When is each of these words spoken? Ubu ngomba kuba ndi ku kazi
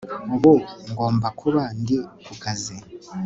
Ubu 0.35 0.53
ngomba 0.89 1.27
kuba 1.39 1.63
ndi 1.79 1.97
ku 2.25 2.33
kazi 2.43 2.75